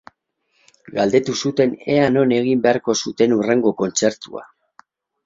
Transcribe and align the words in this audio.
Galdetu 0.93 1.35
zuten 1.43 1.75
ea 1.95 2.07
non 2.15 2.33
egin 2.37 2.63
beharko 2.63 2.97
zuten 3.03 3.37
hurrengo 3.37 3.75
kontzertua. 3.83 4.43